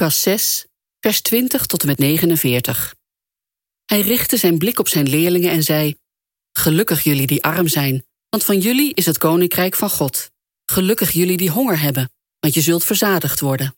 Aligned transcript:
Lucas 0.00 0.22
6, 0.22 0.66
vers 1.00 1.20
20 1.20 1.66
tot 1.66 1.80
en 1.80 1.86
met 1.86 1.98
49. 1.98 2.94
Hij 3.84 4.00
richtte 4.00 4.36
zijn 4.36 4.58
blik 4.58 4.78
op 4.78 4.88
zijn 4.88 5.08
leerlingen 5.08 5.50
en 5.50 5.62
zei: 5.62 5.96
Gelukkig 6.52 7.04
jullie 7.04 7.26
die 7.26 7.42
arm 7.44 7.68
zijn, 7.68 8.04
want 8.28 8.44
van 8.44 8.58
jullie 8.58 8.94
is 8.94 9.06
het 9.06 9.18
koninkrijk 9.18 9.74
van 9.76 9.90
God. 9.90 10.30
Gelukkig 10.64 11.10
jullie 11.10 11.36
die 11.36 11.50
honger 11.50 11.80
hebben, 11.80 12.10
want 12.38 12.54
je 12.54 12.60
zult 12.60 12.84
verzadigd 12.84 13.40
worden. 13.40 13.76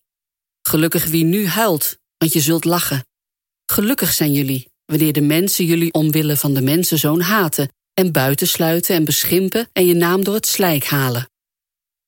Gelukkig 0.62 1.04
wie 1.04 1.24
nu 1.24 1.46
huilt, 1.46 1.98
want 2.18 2.32
je 2.32 2.40
zult 2.40 2.64
lachen. 2.64 3.06
Gelukkig 3.66 4.12
zijn 4.12 4.32
jullie 4.32 4.70
wanneer 4.84 5.12
de 5.12 5.20
mensen 5.20 5.64
jullie 5.64 5.92
omwille 5.92 6.36
van 6.36 6.54
de 6.54 6.62
mensenzoon 6.62 7.20
haten 7.20 7.72
en 7.94 8.12
buitensluiten 8.12 8.94
en 8.94 9.04
beschimpen 9.04 9.68
en 9.72 9.86
je 9.86 9.94
naam 9.94 10.24
door 10.24 10.34
het 10.34 10.46
slijk 10.46 10.84
halen. 10.84 11.30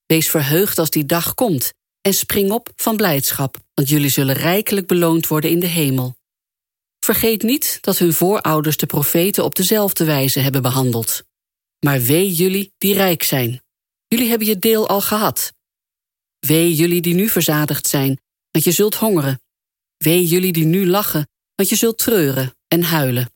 Wees 0.06 0.30
verheugd 0.30 0.78
als 0.78 0.90
die 0.90 1.06
dag 1.06 1.34
komt 1.34 1.72
en 2.06 2.14
spring 2.14 2.50
op 2.50 2.72
van 2.76 2.96
blijdschap, 2.96 3.56
want 3.74 3.88
jullie 3.88 4.08
zullen 4.08 4.34
rijkelijk 4.34 4.86
beloond 4.86 5.26
worden 5.26 5.50
in 5.50 5.60
de 5.60 5.66
hemel. 5.66 6.16
Vergeet 7.00 7.42
niet 7.42 7.78
dat 7.80 7.98
hun 7.98 8.12
voorouders 8.12 8.76
de 8.76 8.86
profeten 8.86 9.44
op 9.44 9.54
dezelfde 9.54 10.04
wijze 10.04 10.40
hebben 10.40 10.62
behandeld. 10.62 11.22
Maar 11.80 12.02
wee 12.02 12.32
jullie 12.32 12.72
die 12.78 12.94
rijk 12.94 13.22
zijn. 13.22 13.62
Jullie 14.08 14.28
hebben 14.28 14.46
je 14.46 14.58
deel 14.58 14.88
al 14.88 15.00
gehad. 15.00 15.52
Wee 16.38 16.74
jullie 16.74 17.00
die 17.00 17.14
nu 17.14 17.28
verzadigd 17.28 17.86
zijn, 17.86 18.20
want 18.50 18.64
je 18.64 18.72
zult 18.72 18.94
hongeren. 18.94 19.42
Wee 19.96 20.26
jullie 20.26 20.52
die 20.52 20.64
nu 20.64 20.86
lachen, 20.86 21.28
want 21.54 21.68
je 21.68 21.76
zult 21.76 21.98
treuren 21.98 22.56
en 22.68 22.82
huilen. 22.82 23.32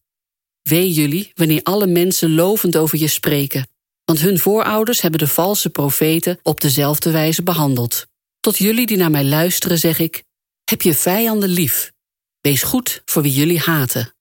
Wee 0.62 0.92
jullie 0.92 1.30
wanneer 1.34 1.62
alle 1.62 1.86
mensen 1.86 2.34
lovend 2.34 2.76
over 2.76 2.98
je 2.98 3.08
spreken, 3.08 3.68
want 4.04 4.20
hun 4.20 4.38
voorouders 4.38 5.00
hebben 5.00 5.20
de 5.20 5.28
valse 5.28 5.70
profeten 5.70 6.38
op 6.42 6.60
dezelfde 6.60 7.10
wijze 7.10 7.42
behandeld. 7.42 8.06
Tot 8.48 8.58
jullie 8.58 8.86
die 8.86 8.96
naar 8.96 9.10
mij 9.10 9.24
luisteren 9.24 9.78
zeg 9.78 9.98
ik: 9.98 10.24
heb 10.64 10.82
je 10.82 10.94
vijanden 10.94 11.48
lief. 11.48 11.92
Wees 12.40 12.62
goed 12.62 13.02
voor 13.04 13.22
wie 13.22 13.32
jullie 13.32 13.58
haten. 13.60 14.14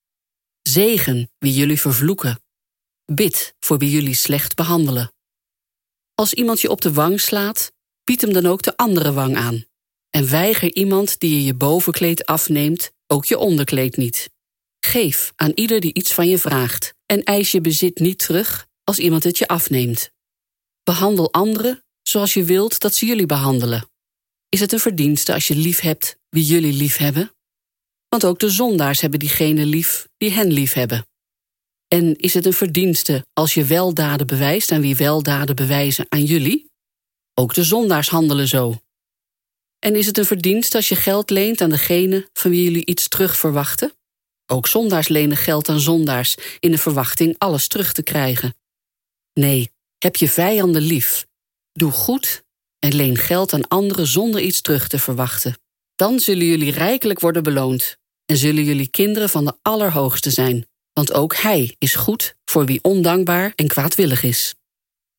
Zegen 0.61 1.31
wie 1.37 1.53
jullie 1.53 1.81
vervloeken. 1.81 2.39
Bid 3.05 3.53
voor 3.59 3.77
wie 3.77 3.89
jullie 3.89 4.13
slecht 4.13 4.55
behandelen. 4.55 5.13
Als 6.15 6.33
iemand 6.33 6.61
je 6.61 6.69
op 6.69 6.81
de 6.81 6.93
wang 6.93 7.21
slaat, 7.21 7.71
bied 8.03 8.21
hem 8.21 8.33
dan 8.33 8.45
ook 8.45 8.61
de 8.61 8.77
andere 8.77 9.13
wang 9.13 9.37
aan. 9.37 9.65
En 10.09 10.29
weiger 10.29 10.75
iemand 10.75 11.19
die 11.19 11.35
je 11.35 11.43
je 11.43 11.53
bovenkleed 11.53 12.25
afneemt, 12.25 12.91
ook 13.05 13.25
je 13.25 13.37
onderkleed 13.37 13.97
niet. 13.97 14.29
Geef 14.79 15.31
aan 15.35 15.51
ieder 15.53 15.79
die 15.79 15.93
iets 15.93 16.13
van 16.13 16.27
je 16.27 16.37
vraagt 16.37 16.93
en 17.05 17.23
eis 17.23 17.51
je 17.51 17.61
bezit 17.61 17.99
niet 17.99 18.19
terug 18.19 18.67
als 18.83 18.99
iemand 18.99 19.23
het 19.23 19.37
je 19.37 19.47
afneemt. 19.47 20.11
Behandel 20.83 21.33
anderen 21.33 21.83
zoals 22.01 22.33
je 22.33 22.43
wilt 22.43 22.79
dat 22.79 22.95
ze 22.95 23.05
jullie 23.05 23.25
behandelen. 23.25 23.89
Is 24.49 24.59
het 24.59 24.71
een 24.71 24.79
verdienste 24.79 25.33
als 25.33 25.47
je 25.47 25.55
lief 25.55 25.79
hebt 25.79 26.17
wie 26.29 26.43
jullie 26.43 26.73
lief 26.73 26.97
hebben? 26.97 27.31
Want 28.09 28.25
ook 28.25 28.39
de 28.39 28.49
zondaars 28.49 29.01
hebben 29.01 29.19
diegene 29.19 29.65
lief 29.65 30.07
die 30.17 30.31
hen 30.31 30.51
lief 30.51 30.73
hebben. 30.73 31.07
En 31.87 32.15
is 32.15 32.33
het 32.33 32.45
een 32.45 32.53
verdienste 32.53 33.25
als 33.33 33.53
je 33.53 33.65
weldaden 33.65 34.27
bewijst 34.27 34.71
aan 34.71 34.81
wie 34.81 34.95
weldaden 34.95 35.55
bewijzen 35.55 36.05
aan 36.09 36.23
jullie? 36.23 36.71
Ook 37.33 37.53
de 37.53 37.63
zondaars 37.63 38.09
handelen 38.09 38.47
zo. 38.47 38.81
En 39.79 39.95
is 39.95 40.05
het 40.05 40.17
een 40.17 40.25
verdienste 40.25 40.77
als 40.77 40.89
je 40.89 40.95
geld 40.95 41.29
leent 41.29 41.61
aan 41.61 41.69
degene 41.69 42.29
van 42.33 42.51
wie 42.51 42.63
jullie 42.63 42.85
iets 42.85 43.07
terug 43.07 43.37
verwachten? 43.37 43.93
Ook 44.45 44.67
zondaars 44.67 45.07
lenen 45.07 45.37
geld 45.37 45.69
aan 45.69 45.79
zondaars 45.79 46.35
in 46.59 46.71
de 46.71 46.77
verwachting 46.77 47.35
alles 47.37 47.67
terug 47.67 47.93
te 47.93 48.03
krijgen. 48.03 48.55
Nee, 49.33 49.71
heb 49.97 50.15
je 50.15 50.29
vijanden 50.29 50.81
lief. 50.81 51.27
Doe 51.71 51.91
goed 51.91 52.43
en 52.87 52.95
leen 52.95 53.17
geld 53.17 53.53
aan 53.53 53.67
anderen 53.67 54.07
zonder 54.07 54.41
iets 54.41 54.61
terug 54.61 54.87
te 54.87 54.99
verwachten. 54.99 55.57
Dan 55.95 56.19
zullen 56.19 56.45
jullie 56.45 56.71
rijkelijk 56.71 57.19
worden 57.19 57.43
beloond 57.43 57.97
en 58.25 58.37
zullen 58.37 58.63
jullie 58.63 58.87
kinderen 58.87 59.29
van 59.29 59.45
de 59.45 59.53
Allerhoogste 59.61 60.29
zijn, 60.29 60.67
want 60.93 61.13
ook 61.13 61.35
Hij 61.35 61.75
is 61.77 61.95
goed 61.95 62.35
voor 62.45 62.65
wie 62.65 62.83
ondankbaar 62.83 63.51
en 63.55 63.67
kwaadwillig 63.67 64.23
is. 64.23 64.55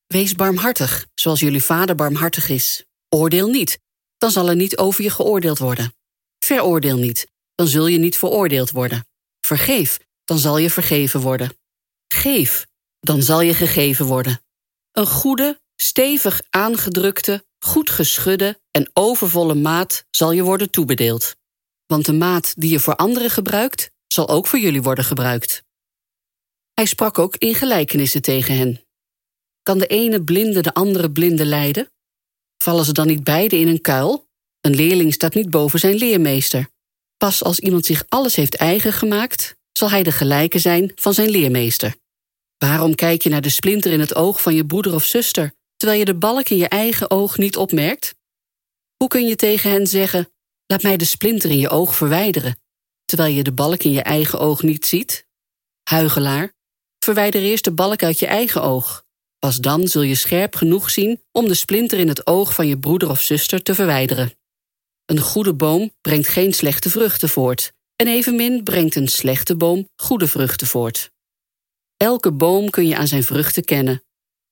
Wees 0.06 0.34
barmhartig, 0.34 1.06
zoals 1.14 1.40
jullie 1.40 1.62
Vader 1.62 1.94
barmhartig 1.94 2.48
is. 2.48 2.84
Oordeel 3.08 3.48
niet, 3.48 3.78
dan 4.18 4.30
zal 4.30 4.48
er 4.48 4.56
niet 4.56 4.76
over 4.76 5.02
je 5.04 5.10
geoordeeld 5.10 5.58
worden. 5.58 5.94
Veroordeel 6.38 6.96
niet, 6.96 7.26
dan 7.54 7.66
zul 7.66 7.86
je 7.86 7.98
niet 7.98 8.16
veroordeeld 8.16 8.70
worden. 8.70 9.06
Vergeef, 9.40 9.98
dan 10.24 10.38
zal 10.38 10.58
je 10.58 10.70
vergeven 10.70 11.20
worden. 11.20 11.58
Geef, 12.14 12.66
dan 13.00 13.22
zal 13.22 13.40
je 13.40 13.54
gegeven 13.54 14.06
worden. 14.06 14.42
Een 14.92 15.06
goede, 15.06 15.60
stevig 15.76 16.42
aangedrukte, 16.50 17.46
goed 17.58 17.90
geschudde 17.90 18.60
en 18.70 18.90
overvolle 18.92 19.54
maat 19.54 20.04
zal 20.10 20.32
je 20.32 20.42
worden 20.42 20.70
toebedeeld. 20.70 21.36
Want 21.86 22.06
de 22.06 22.12
maat 22.12 22.54
die 22.56 22.70
je 22.70 22.80
voor 22.80 22.96
anderen 22.96 23.30
gebruikt, 23.30 23.90
zal 24.06 24.28
ook 24.28 24.46
voor 24.46 24.58
jullie 24.58 24.82
worden 24.82 25.04
gebruikt. 25.04 25.62
Hij 26.74 26.86
sprak 26.86 27.18
ook 27.18 27.36
in 27.36 27.54
gelijkenissen 27.54 28.22
tegen 28.22 28.56
hen. 28.56 28.84
Kan 29.62 29.78
de 29.78 29.86
ene 29.86 30.24
blinde 30.24 30.60
de 30.60 30.74
andere 30.74 31.10
blinde 31.10 31.44
leiden? 31.44 31.90
Vallen 32.56 32.84
ze 32.84 32.92
dan 32.92 33.06
niet 33.06 33.24
beide 33.24 33.56
in 33.56 33.68
een 33.68 33.80
kuil? 33.80 34.26
Een 34.60 34.74
leerling 34.74 35.12
staat 35.12 35.34
niet 35.34 35.50
boven 35.50 35.78
zijn 35.78 35.94
leermeester. 35.94 36.68
Pas 37.16 37.42
als 37.44 37.60
iemand 37.60 37.86
zich 37.86 38.04
alles 38.08 38.34
heeft 38.34 38.54
eigen 38.54 38.92
gemaakt, 38.92 39.56
zal 39.72 39.90
hij 39.90 40.02
de 40.02 40.12
gelijke 40.12 40.58
zijn 40.58 40.92
van 40.94 41.14
zijn 41.14 41.28
leermeester. 41.28 41.96
Waarom 42.58 42.94
kijk 42.94 43.22
je 43.22 43.28
naar 43.28 43.40
de 43.40 43.48
splinter 43.48 43.92
in 43.92 44.00
het 44.00 44.14
oog 44.14 44.42
van 44.42 44.54
je 44.54 44.66
broeder 44.66 44.94
of 44.94 45.04
zuster, 45.04 45.54
terwijl 45.78 45.98
je 45.98 46.04
de 46.04 46.18
balk 46.18 46.48
in 46.48 46.56
je 46.56 46.68
eigen 46.68 47.10
oog 47.10 47.36
niet 47.36 47.56
opmerkt? 47.56 48.14
Hoe 48.96 49.08
kun 49.08 49.26
je 49.26 49.36
tegen 49.36 49.70
hen 49.70 49.86
zeggen: 49.86 50.32
Laat 50.66 50.82
mij 50.82 50.96
de 50.96 51.04
splinter 51.04 51.50
in 51.50 51.58
je 51.58 51.68
oog 51.68 51.96
verwijderen, 51.96 52.58
terwijl 53.04 53.34
je 53.34 53.42
de 53.42 53.52
balk 53.52 53.82
in 53.82 53.92
je 53.92 54.02
eigen 54.02 54.38
oog 54.38 54.62
niet 54.62 54.86
ziet? 54.86 55.26
Huigelaar, 55.82 56.52
verwijder 56.98 57.42
eerst 57.42 57.64
de 57.64 57.72
balk 57.72 58.02
uit 58.02 58.18
je 58.18 58.26
eigen 58.26 58.62
oog. 58.62 59.06
Pas 59.38 59.56
dan 59.56 59.88
zul 59.88 60.02
je 60.02 60.14
scherp 60.14 60.54
genoeg 60.54 60.90
zien 60.90 61.22
om 61.32 61.48
de 61.48 61.54
splinter 61.54 61.98
in 61.98 62.08
het 62.08 62.26
oog 62.26 62.54
van 62.54 62.66
je 62.66 62.78
broeder 62.78 63.10
of 63.10 63.20
zuster 63.20 63.62
te 63.62 63.74
verwijderen. 63.74 64.32
Een 65.04 65.20
goede 65.20 65.54
boom 65.54 65.92
brengt 66.00 66.28
geen 66.28 66.52
slechte 66.52 66.90
vruchten 66.90 67.28
voort, 67.28 67.72
en 67.96 68.06
evenmin 68.06 68.64
brengt 68.64 68.94
een 68.94 69.08
slechte 69.08 69.56
boom 69.56 69.88
goede 69.96 70.28
vruchten 70.28 70.66
voort. 70.66 71.10
Elke 71.96 72.32
boom 72.32 72.70
kun 72.70 72.86
je 72.86 72.96
aan 72.96 73.06
zijn 73.06 73.24
vruchten 73.24 73.64
kennen, 73.64 74.02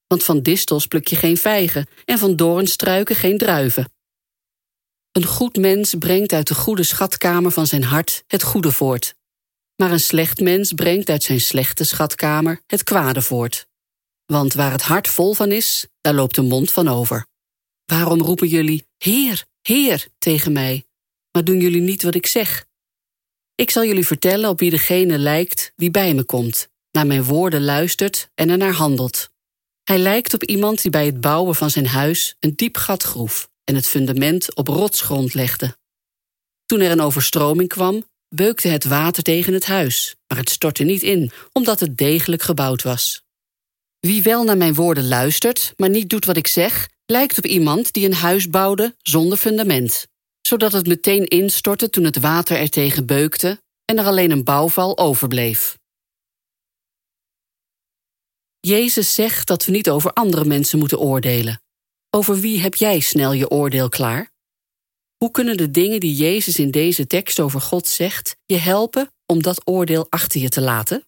want 0.07 0.25
van 0.25 0.43
distels 0.43 0.87
pluk 0.87 1.09
je 1.09 1.17
geen 1.17 1.37
vijgen 1.37 1.87
en 2.05 2.19
van 2.19 2.37
doornstruiken 2.37 3.17
geen 3.17 3.39
druiven. 3.39 3.91
Een 5.13 5.25
goed 5.25 5.57
mens 5.57 5.95
brengt 5.99 6.33
uit 6.33 6.47
de 6.47 6.55
goede 6.55 6.83
schatkamer 6.83 7.51
van 7.51 7.67
zijn 7.67 7.85
hart 7.85 8.25
het 8.27 8.43
goede 8.43 8.73
voort, 8.73 9.15
maar 9.77 9.91
een 9.91 10.01
slecht 10.01 10.41
mens 10.41 10.73
brengt 10.73 11.09
uit 11.09 11.23
zijn 11.23 11.41
slechte 11.41 11.85
schatkamer 11.85 12.61
het 12.67 12.83
kwade 12.83 13.23
voort. 13.23 13.67
Want 14.27 14.55
waar 14.55 14.73
het 14.73 14.83
hart 14.83 15.09
vol 15.09 15.35
van 15.35 15.53
is, 15.53 15.87
daar 16.01 16.15
loopt 16.15 16.35
de 16.35 16.43
mond 16.43 16.71
van 16.71 16.89
over. 16.89 17.27
Waarom 17.85 18.21
roepen 18.21 18.49
jullie, 18.49 18.87
Heer, 18.99 19.45
Heer, 19.63 20.07
tegen 20.19 20.53
mij, 20.53 20.85
maar 21.33 21.45
doen 21.45 21.61
jullie 21.61 21.81
niet 21.81 22.03
wat 22.03 22.15
ik 22.15 22.27
zeg? 22.27 22.67
Ik 23.55 23.71
zal 23.71 23.85
jullie 23.85 24.07
vertellen 24.07 24.51
op 24.51 24.59
wie 24.59 24.71
degene 24.71 25.19
lijkt 25.19 25.73
die 25.77 25.91
bij 25.91 26.15
me 26.15 26.25
komt, 26.25 26.69
naar 26.91 27.07
mijn 27.07 27.25
woorden 27.25 27.65
luistert 27.65 28.31
en 28.35 28.51
er 28.51 28.57
naar 28.57 28.73
handelt. 28.73 29.31
Hij 29.87 29.99
lijkt 29.99 30.35
op 30.35 30.45
iemand 30.45 30.83
die 30.83 30.91
bij 30.91 31.07
het 31.07 31.21
bouwen 31.21 31.55
van 31.55 31.71
zijn 31.71 31.87
huis 31.87 32.37
een 32.41 32.53
diep 32.57 32.77
gat 32.77 33.03
groef 33.03 33.49
en 33.65 33.75
het 33.75 33.87
fundament 33.87 34.55
op 34.55 34.69
rotsgrond 34.69 35.35
legde. 35.35 35.77
Toen 36.65 36.81
er 36.81 36.91
een 36.91 37.01
overstroming 37.01 37.69
kwam, 37.69 38.05
beukte 38.29 38.69
het 38.69 38.85
water 38.85 39.23
tegen 39.23 39.53
het 39.53 39.67
huis, 39.67 40.17
maar 40.27 40.39
het 40.39 40.51
stortte 40.51 40.85
niet 40.85 41.03
in, 41.03 41.31
omdat 41.53 41.81
het 41.81 41.97
degelijk 41.97 42.43
gebouwd 42.43 42.83
was. 42.83 43.23
Wie 44.01 44.23
wel 44.23 44.45
naar 44.45 44.57
mijn 44.57 44.75
woorden 44.75 45.09
luistert, 45.09 45.73
maar 45.77 45.91
niet 45.91 46.09
doet 46.09 46.25
wat 46.25 46.37
ik 46.37 46.47
zeg, 46.47 46.89
lijkt 47.05 47.39
op 47.39 47.47
iemand 47.47 47.93
die 47.93 48.07
een 48.07 48.15
huis 48.15 48.51
bouwde 48.51 48.95
zonder 49.03 49.39
fundament, 49.39 50.07
zodat 50.41 50.73
het 50.73 50.87
meteen 50.87 51.25
instortte 51.25 51.91
toen 51.91 52.05
het 52.05 52.19
water 52.19 52.57
er 52.57 52.71
tegen 52.71 53.07
beukte 53.07 53.63
en 53.85 53.99
er 53.99 54.05
alleen 54.05 54.31
een 54.31 54.45
bouwval 54.45 54.99
overbleef. 54.99 55.79
Jezus 58.67 59.15
zegt 59.15 59.47
dat 59.47 59.65
we 59.65 59.73
niet 59.73 59.91
over 59.91 60.13
andere 60.13 60.45
mensen 60.45 60.79
moeten 60.79 60.99
oordelen. 60.99 61.63
Over 62.11 62.41
wie 62.41 62.61
heb 62.61 62.75
jij 62.75 63.01
snel 63.01 63.33
je 63.33 63.51
oordeel 63.51 63.89
klaar? 63.89 64.31
Hoe 65.17 65.31
kunnen 65.31 65.57
de 65.57 65.71
dingen 65.71 66.01
die 66.01 66.15
Jezus 66.15 66.59
in 66.59 66.71
deze 66.71 67.07
tekst 67.07 67.41
over 67.41 67.61
God 67.61 67.87
zegt 67.87 68.37
je 68.47 68.57
helpen 68.57 69.11
om 69.27 69.43
dat 69.43 69.69
oordeel 69.69 70.07
achter 70.09 70.41
je 70.41 70.49
te 70.49 70.61
laten? 70.61 71.07